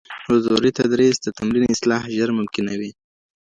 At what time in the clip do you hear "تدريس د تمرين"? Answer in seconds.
0.79-1.63